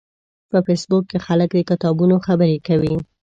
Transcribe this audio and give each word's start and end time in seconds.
په 0.49 0.57
فېسبوک 0.65 1.03
کې 1.11 1.17
خلک 1.25 1.49
د 1.53 1.59
کتابونو 1.69 2.15
خبرې 2.25 2.57
کوي 2.67 2.95